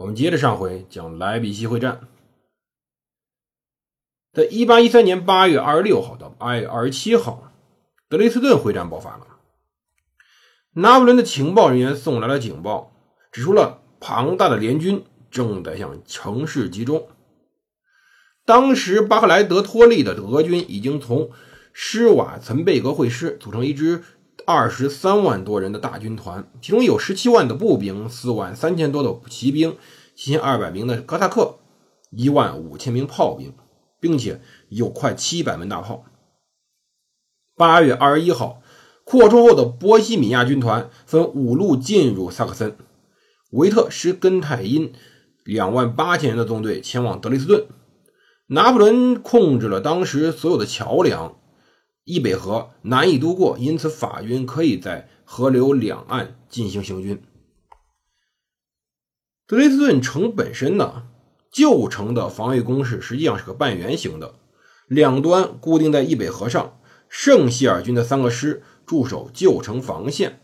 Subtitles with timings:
[0.00, 2.08] 我们接着上回讲莱比锡会战。
[4.32, 7.52] 在一八一三年八月二十六号到八月二十七号，
[8.08, 9.26] 德累斯顿会战爆发了。
[10.72, 12.96] 拿破仑的情报人员送来了警报，
[13.30, 17.06] 指出了庞大的联军正在向城市集中。
[18.46, 21.30] 当时巴克莱德托利的俄军已经从
[21.74, 24.02] 施瓦岑贝格会师组成一支
[24.46, 29.76] 二十三万多人的大军团，其中有十七万的步兵、四万三千多的骑兵、
[30.14, 31.58] 七千二百名的哥萨克、
[32.10, 33.52] 一万五千名炮兵，
[34.00, 36.04] 并且有快七百门大炮。
[37.56, 38.62] 八月二十一号。
[39.02, 42.76] 扩充后的波西米亚军团分五路进入萨克森，
[43.50, 44.92] 维特施根泰因
[45.42, 47.66] 两万八千人的纵队前往德累斯顿。
[48.46, 51.39] 拿破仑控制了当时所有的桥梁，
[52.10, 57.22] 易北河难以渡过，因此法军可以在河流两岸进行行军。
[59.46, 61.04] 德累斯顿城本身呢，
[61.52, 64.34] 旧城的防御工事实际上是个半圆形的，
[64.88, 66.76] 两端固定在易北河上。
[67.08, 68.62] 圣希尔军的三个师。
[68.86, 70.40] 驻守旧城防线，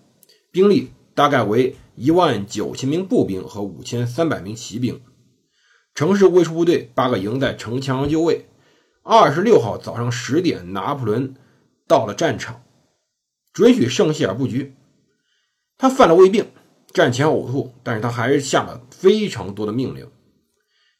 [0.53, 5.01] 兵力大概为一万九千名步兵和五千三百名骑兵。
[5.97, 8.47] 城市卫戍部队八个营在城墙就位。
[9.03, 11.35] 二十六号早上十点，拿破仑
[11.89, 12.63] 到了战场，
[13.53, 14.75] 准许圣希尔布局。
[15.79, 16.47] 他犯了胃病，
[16.93, 20.11] 战前呕吐，但是他还是下了非常多的命令。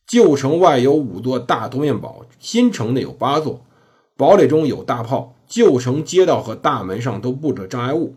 [0.07, 3.67] 旧城外有五座大多面堡，新城内有八座，
[4.17, 5.35] 堡垒中有大炮。
[5.49, 8.17] 旧城街道和大门上都布着障碍物，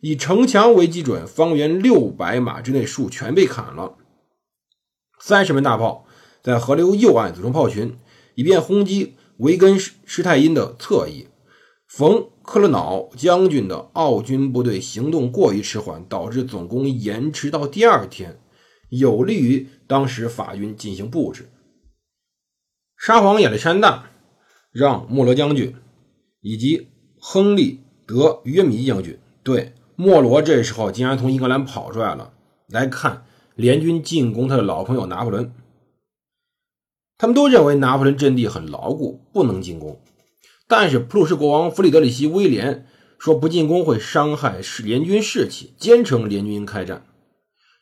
[0.00, 3.96] 以城墙为基准，方圆六百码之内树全被砍了。
[5.18, 6.04] 三十门大炮
[6.42, 7.98] 在河流右岸组成炮群，
[8.34, 11.28] 以便轰击维根施泰因的侧翼。
[11.94, 18.40] 冯克勒瑙将军的奥军部队行动过于迟缓，导致总攻延迟到第二天，
[18.88, 21.50] 有利于当时法军进行布置。
[22.96, 24.06] 沙皇亚历山大
[24.70, 25.74] 让莫罗将军。
[26.40, 26.88] 以及
[27.20, 32.32] 亨利·德约米将军对莫罗这时候竟然从英格兰跑出来了，
[32.66, 33.24] 来看
[33.54, 35.54] 联军进攻他的老朋友拿破仑。
[37.18, 40.00] 他们都认为拿破仑阵地很牢固，不能进攻。
[40.72, 42.86] 但是普鲁士国王弗里德里希·威廉
[43.18, 47.04] 说不进攻会伤害联军士气，坚称联军开战。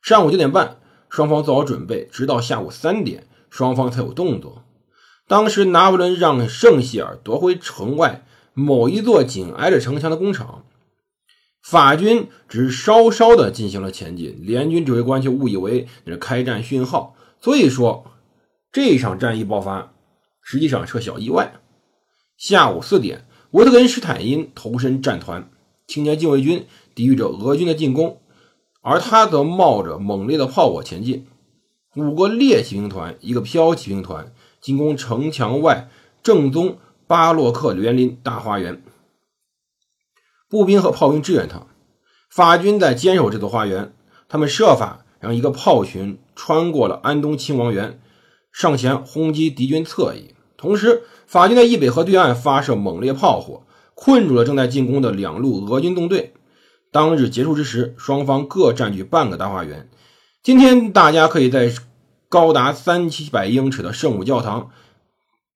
[0.02, 0.78] 上午九点半，
[1.08, 4.64] 双方做好准备，直到下午三点，双方才有动作。
[5.28, 8.26] 当时拿破仑让圣希尔夺回城外。
[8.54, 10.64] 某一座紧挨着城墙的工厂，
[11.62, 17.14] 法军只稍稍的进行了前进，联军指挥官却误以为那是开战讯号。
[17.40, 18.10] 所以说，
[18.72, 19.92] 这场战役爆发
[20.42, 21.59] 实际上是个小意外。
[22.40, 25.50] 下午四点，维特根施坦因投身战团，
[25.86, 28.18] 青年禁卫军抵御着俄军的进攻，
[28.80, 31.26] 而他则冒着猛烈的炮火前进。
[31.94, 35.90] 五个猎骑兵团，一个骠骑兵团进攻城墙外
[36.22, 36.78] 正宗。
[37.06, 38.84] 巴洛克园林大花园，
[40.48, 41.66] 步兵和炮兵支援他。
[42.30, 43.92] 法军在坚守这座花园，
[44.28, 48.00] 他们设法让一个炮群穿过了安东亲王园，
[48.52, 50.36] 上前轰击敌军侧翼。
[50.60, 53.62] 同时，法军在易北河对岸发射猛烈炮火，
[53.94, 56.34] 困住了正在进攻的两路俄军纵队。
[56.92, 59.88] 当日结束之时，双方各占据半个大花园。
[60.42, 61.72] 今天，大家可以在
[62.28, 64.70] 高达三七百英尺的圣母教堂。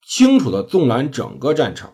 [0.06, 1.92] 清楚地纵览整个战场，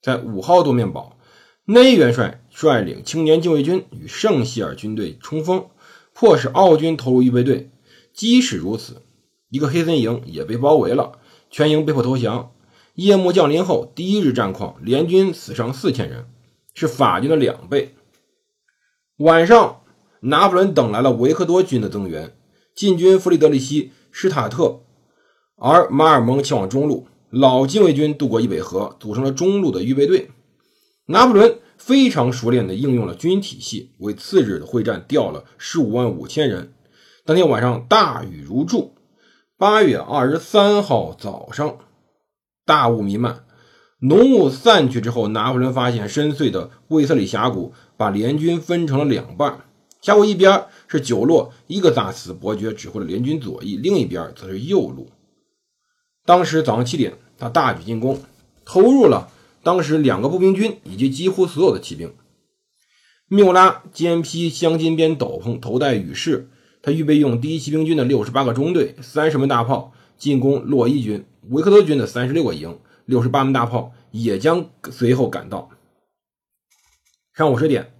[0.00, 1.16] 在五号多面堡，
[1.64, 5.66] 内元帅率领青年禁卫军与圣希尔军队冲锋，
[6.12, 7.70] 迫使奥军投入预备队。
[8.12, 9.02] 即使如此，
[9.50, 11.18] 一个黑森营也被包围了，
[11.56, 12.52] 全营被迫投降。
[12.96, 16.26] 夜幕降临后，第一日战况，联军死伤四千人，
[16.74, 17.94] 是法军的两倍。
[19.16, 19.80] 晚上，
[20.20, 22.36] 拿破仑等来了维克多军的增援，
[22.74, 24.80] 进军弗里德里希施塔特，
[25.56, 27.06] 而马尔蒙前往中路。
[27.30, 30.30] 老禁卫军渡过易北河，组成了中路的预备队。
[31.06, 36.74] 拿破仑非常熟练地应用了军体系，为次日的会战调了十五万五千人。
[37.24, 38.92] 当天晚上大雨如注。
[39.58, 41.78] 八月二十三号早上，
[42.66, 43.46] 大雾弥漫，
[44.00, 49.64] 浓雾散去之后，拿破仑发现深邃的卫瑟里峡谷把联军分成了两半，
[50.02, 55.08] 下午一边是九洛伊格萨斯伯爵指挥的联军左翼，另一边则是右路。
[56.26, 58.20] 当时早上七点，他大举进攻，
[58.66, 59.30] 投入了
[59.62, 62.14] 当时两个步兵军以及几乎所有的骑兵。
[63.28, 66.50] 缪拉肩披镶金边斗篷，头戴羽饰，
[66.86, 71.26] 他预备用第一骑兵军的六十八个中队、三十门大炮进攻洛伊军。
[71.48, 75.68] 维克多军的三十六个营、六十八门大炮也将随后赶到。
[77.34, 77.92] 上午十点，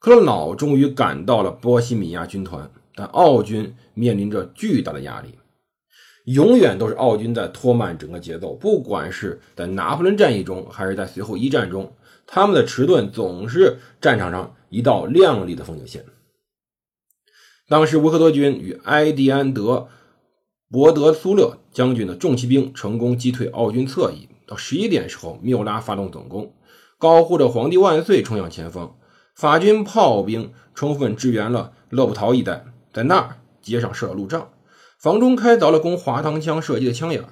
[0.00, 5.38] 克洛瑙终于赶到了波西米亚军团，但奥军面临着巨大的压力。
[6.24, 11.94] 永远都是奥军在拖慢整个节奏，不管是在拿破仑战役中，还是在随后一战中，
[12.26, 16.04] 他们的迟钝总是战场上一道亮丽的风景线。
[17.68, 19.88] 当时维克多军与埃迪安德。
[20.70, 24.28] 博德苏勒将军的重骑兵成功击退奥军侧翼。
[24.44, 26.52] 到十一点时候，缪拉发动总攻，
[26.98, 28.96] 高呼着“皇帝万岁”冲向前方。
[29.36, 34.50] 法军炮兵充分支援了勒布陶一带，在那儿街上设了路障，
[34.98, 37.22] 房中开凿了供滑膛枪射击的枪眼。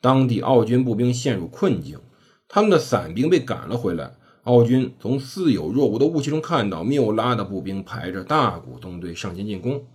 [0.00, 2.00] 当地奥军步兵陷入困境，
[2.48, 4.16] 他们的伞兵被赶了回来。
[4.50, 9.86] 奥军从似有若无的雾气中看到缪拉的步兵排着大股东队上前进攻，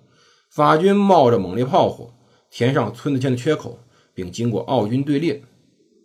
[0.50, 2.13] 法军冒着猛烈炮火。
[2.50, 3.80] 填上村子间的缺口，
[4.13, 5.44] 并经过奥军队列。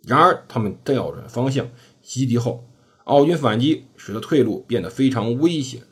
[0.03, 1.69] 然而，他们调转方向
[2.01, 2.65] 袭敌后，
[3.05, 5.83] 奥军反击使得退路变得非常危险。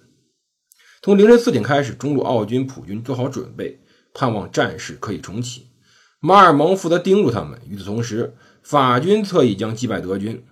[1.02, 3.80] 从凌晨四点开始，中路奥军普军做好准备，
[4.14, 5.68] 盼望战事可以重启。
[6.20, 7.58] 马尔蒙负责盯住他们。
[7.66, 10.44] 与此同时，法军侧翼将击败德军。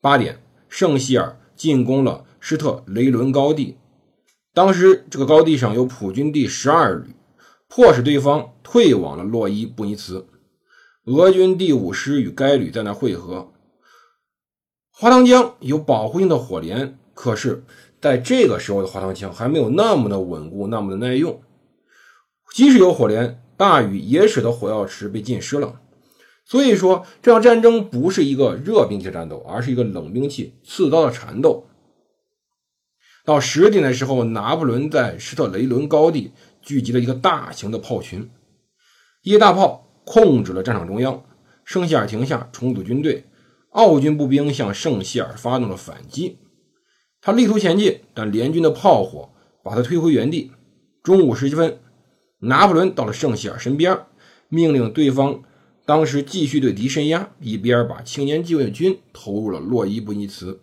[0.00, 0.42] 八点，
[0.76, 3.76] 圣希尔进攻了施特雷伦高地。
[4.52, 7.14] 当时，这个高地上有普军第十二旅。
[7.68, 10.26] 迫使对方退往了洛伊布尼茨，
[11.04, 13.52] 俄军第五师与该旅在那汇合。
[14.90, 17.62] 滑膛江有保护性的火镰，可是
[18.00, 21.40] 在这个时候的滑膛枪还没有那么的稳固，那么的耐用。
[22.52, 25.80] 即使有火镰，大雨也使得火药池被浸湿了。
[26.44, 31.66] 所以说，这场战争不是一个热兵器战斗，而是一个冷兵器刺刀的缠斗。
[33.24, 36.32] 到十点的时候，拿破仑在施特雷伦高地。
[36.66, 38.30] 聚集了一个大型的炮群，
[39.22, 41.22] 一些大炮控制了战场中央。
[41.66, 43.24] 圣希尔停下，重组军队。
[43.68, 46.38] 奥军步兵向圣希尔发动了反击。
[47.20, 49.28] 他力图前进，但联军的炮火
[49.62, 50.52] 把他推回原地。
[51.02, 51.78] 中午时分，
[52.38, 54.06] 拿破仑到了圣希尔身边，
[54.48, 55.42] 命令对方
[55.86, 60.62] 当时继续对敌深压，一边把青年禁卫军投入了洛伊布尼茨，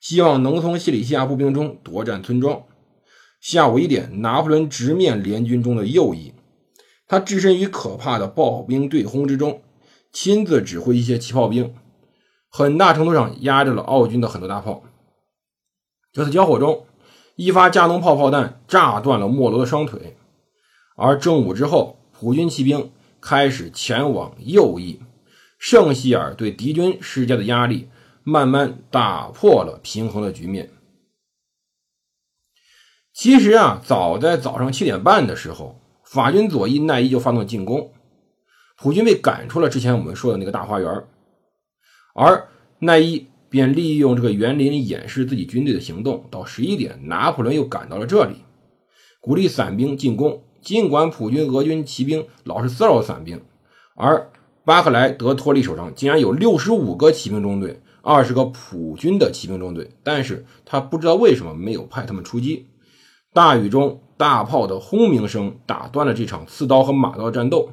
[0.00, 2.62] 希望能从西里西亚步兵中夺占村庄。
[3.40, 6.32] 下午一点，拿破仑直面联军中的右翼，
[7.06, 9.62] 他置身于可怕的炮兵对轰之中，
[10.12, 11.74] 亲自指挥一些骑炮兵，
[12.50, 14.82] 很大程度上压制了奥军的很多大炮。
[16.12, 16.86] 这次交火中，
[17.36, 20.16] 一发加农炮炮弹炸断了莫罗的双腿，
[20.96, 22.90] 而正午之后，普军骑兵
[23.24, 25.00] 开始前往右翼，
[25.58, 27.88] 圣希尔对敌军施加的压力
[28.22, 30.68] 慢慢打破了平衡的局面。
[33.14, 37.94] 其实啊，早在早上七点半的时候，法军左翼奈伊就发动进攻，
[38.76, 41.04] 普军被赶出了之前我们说的那个大花园，
[42.14, 42.46] 而
[42.80, 46.26] 奈伊便利用这个园林掩饰自己军队的行动。
[46.30, 48.44] 到十一点，拿破仑又赶到了这里，
[49.22, 50.42] 鼓励伞兵进攻。
[50.64, 53.42] 尽管普军俄军骑兵老是骚扰伞兵，
[53.94, 54.30] 而
[54.64, 62.66] 巴克莱德托利手上竟然有六十五个骑兵中队，二十个普军的骑兵中队，但是他不知道为什么没有派他们出击。
[63.34, 67.72] 大雨中，大炮的轰鸣声打断了这场刺刀和马刀战斗。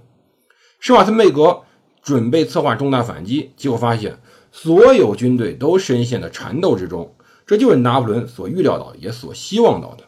[0.82, 1.62] 施瓦岑贝格
[2.02, 4.20] 准备策划重大反击，结果发现
[4.52, 7.16] 所有军队都深陷在缠斗之中。
[7.46, 10.04] 这就是拿破仑所预料到也所希望到的。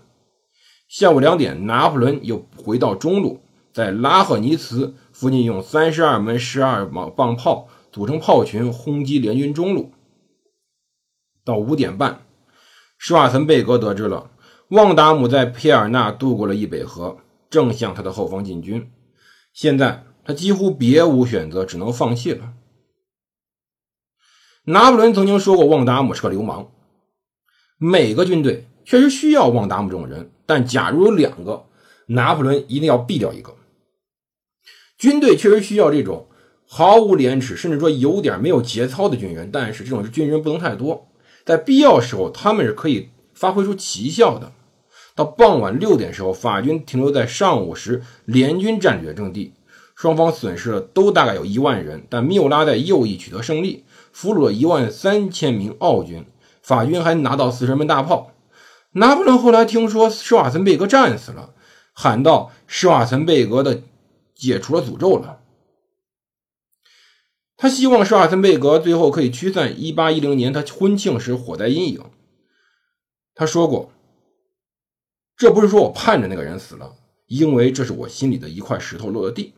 [0.94, 9.92] 下午两点，拿破仑又回到中路，在拉赫尼茨附近用三十二门十二磅炮组成炮群轰击联军中路。
[11.44, 12.28] 到五点半，
[13.00, 14.30] 施瓦岑贝格得知了。
[14.68, 17.18] 旺达姆在皮尔纳渡过了易北河，
[17.50, 18.92] 正向他的后方进军。
[19.52, 22.54] 现在他几乎别无选择，只能放弃了。
[24.66, 26.70] 拿破仑曾经说过，旺达姆是个流氓。
[27.80, 31.66] 每个军队确实需要旺达姆这种人，但假如有两个，
[32.08, 33.56] 拿破仑一定要毙掉一个。
[34.98, 36.28] 军队确实需要这种
[36.68, 41.08] 毫无廉耻，甚至说有点没有节操的军人，但是这种军人不能太多，
[41.46, 44.52] 在必要时候他们是可以发挥出奇效的。
[45.16, 49.54] 到傍晚六点时候，法军停留在上午时联军占领阵地，
[49.96, 56.26] 双方损失了都大概有一万人，但缪拉在右翼取得胜利，俘虏了一万三千名奥军，
[56.62, 58.33] 法军还拿到四十门大炮。
[58.94, 61.54] 拿破仑后来听说施瓦岑贝格战死了，
[61.94, 63.82] 喊道：“施瓦岑贝格的
[64.34, 65.42] 解除了诅咒了。”
[67.58, 72.04] 他希望施瓦岑贝格最后可以驱散1810年他婚庆时火灾阴影。
[73.36, 73.92] 他说过
[75.38, 76.96] ：“这不是说我盼着那个人死了，
[77.28, 79.54] 因为这是我心里的一块石头落了地。”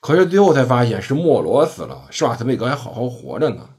[0.00, 3.70] 可是最后才发现是莫罗死了，施瓦岑贝格还好好活着呢。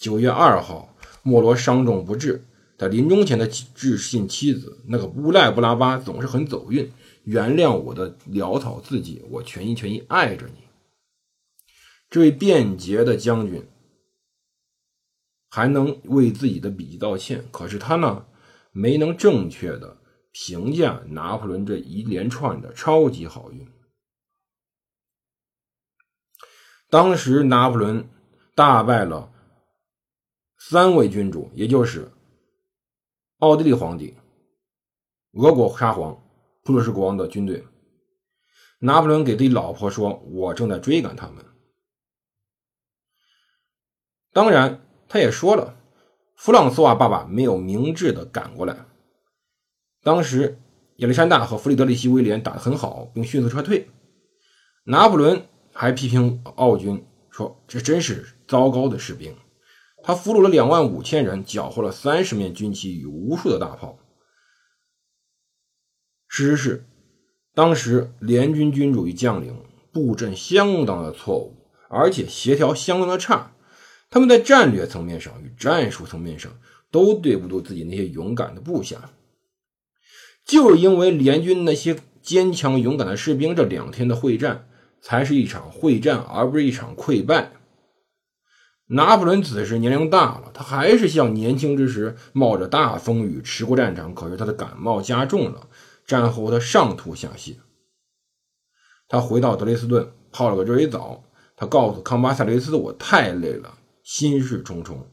[0.00, 2.46] 9月2号，莫罗伤重不治。
[2.78, 6.92] 在临终前的致信妻子，那个无赖布拉巴总是很走运。
[7.24, 10.62] 原谅我的潦草字迹，我全心全意爱着你。
[12.08, 13.66] 这位便捷的将军
[15.50, 18.24] 还能为自己的笔迹道歉，可是他呢，
[18.70, 19.98] 没能正确的
[20.30, 23.68] 评价拿破仑这一连串的超级好运。
[26.88, 28.08] 当时拿破仑
[28.54, 29.30] 大败了
[30.56, 32.12] 三位君主，也就是。
[33.38, 34.16] 奥地利皇帝、
[35.34, 36.20] 俄国沙皇、
[36.64, 37.64] 普鲁士国王的军队，
[38.80, 41.44] 拿破仑给自己老婆说：“我正在追赶他们。”
[44.34, 45.76] 当然，他也说了，
[46.34, 48.86] 弗朗索瓦爸爸没有明智的赶过来。
[50.02, 50.58] 当时，
[50.96, 53.88] 亚历山大和弗里德里希威廉打得很好，并迅速撤退。
[54.82, 59.32] 拿破仑还批评奥军说：“这真是糟糕的士兵。”
[60.02, 63.98] 他俘虏了两万五千人，缴获了三十面军旗与无数的大炮。
[66.28, 66.86] 事实是，
[67.54, 69.60] 当时联军军主与将领
[69.92, 71.56] 布阵相当的错误，
[71.88, 73.52] 而且协调相当的差。
[74.10, 76.58] 他们在战略层面上与战术层面上
[76.90, 79.10] 都对不住自己那些勇敢的部下。
[80.46, 84.66] 就是因为联军那些坚强勇敢的士兵，这两天的会战
[85.02, 87.52] 才是一场会战，而不是一场溃败。
[88.88, 94.14] 拿破仑此时年龄大了，他还是像年轻之时冒着大风雨驰过战场。
[94.14, 95.68] 可是他的感冒加重了，
[96.06, 97.56] 战后他上吐下泻。
[99.06, 101.24] 他回到德累斯顿泡了个热水澡。
[101.54, 105.10] 他告诉康巴塞雷斯：“我太累了，心事重重，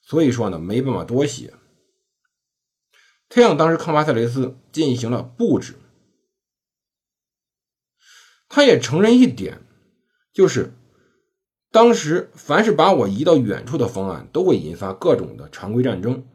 [0.00, 1.54] 所以说呢没办法多写。”
[3.28, 5.74] 他让当时康巴塞雷斯进行了布置。
[8.48, 9.60] 他也承认一点，
[10.32, 10.72] 就是。
[11.70, 16.26] 当时，凡是把我移到远处的方案，都会引发各种的常规战争。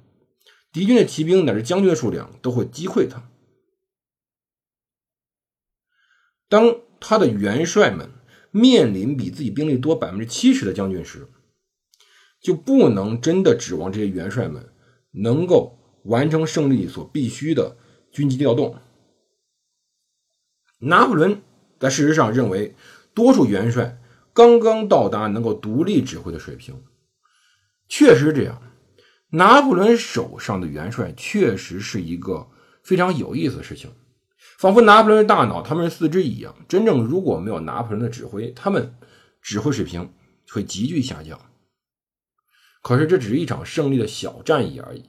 [0.72, 3.30] 敌军的骑兵乃至将军的数量都会击溃他。
[6.48, 8.12] 当他的元帅们
[8.52, 11.28] 面临比自己兵力多百分之七十的将军时，
[12.40, 14.72] 就不能真的指望这些元帅们
[15.12, 17.78] 能够完成胜利所必须的
[18.12, 18.78] 军机调动。
[20.78, 21.42] 拿破仑
[21.80, 22.76] 在事实上认为，
[23.16, 24.00] 多数元帅。
[24.34, 26.82] 刚刚到达能够独立指挥的水平，
[27.88, 28.62] 确实这样。
[29.30, 32.48] 拿破仑手上的元帅确实是一个
[32.84, 33.92] 非常有意思的事情，
[34.58, 36.56] 仿佛拿破仑的大脑他们是四肢一样。
[36.68, 38.96] 真正如果没有拿破仑的指挥，他们
[39.42, 40.12] 指挥水平
[40.50, 41.40] 会急剧下降。
[42.84, 45.04] 可是这只是一场胜利的小战役而已，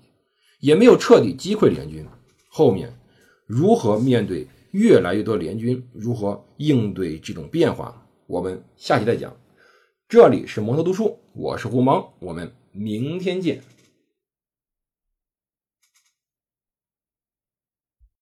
[0.61, 2.07] 也没有彻底击溃联军。
[2.49, 2.99] 后面
[3.47, 8.04] 如何面对越来越多联军，如何应对这种变化？
[8.27, 9.37] 我们下期再讲。
[10.09, 13.63] 这里是摩特读书，我是胡芒，我们明天见。